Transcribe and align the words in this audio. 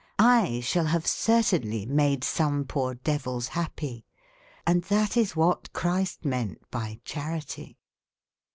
I 0.17 0.61
shall 0.61 0.85
have 0.85 1.05
certainly 1.05 1.85
made 1.85 2.23
some 2.23 2.65
poor 2.65 2.95
devils 2.95 3.49
happy. 3.49 4.07
And 4.65 4.81
that 4.85 5.15
is 5.15 5.35
what 5.35 5.71
Christ 5.73 6.25
meant 6.25 6.57
by 6.71 6.99
charity. 7.05 7.77